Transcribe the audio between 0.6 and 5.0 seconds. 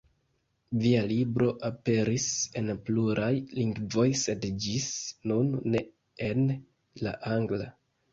Via libro aperis en pluraj lingvoj, sed ĝis